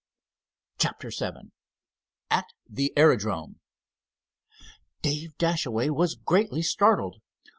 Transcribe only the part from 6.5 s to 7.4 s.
startled.